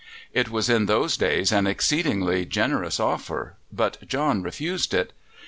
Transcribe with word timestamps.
It 0.33 0.49
was 0.49 0.67
in 0.67 0.87
those 0.87 1.15
days 1.15 1.51
an 1.51 1.67
exceedingly 1.67 2.43
generous 2.43 2.99
offer, 2.99 3.53
but 3.71 3.99
John 4.07 4.41
refused 4.41 4.95
it. 4.95 5.13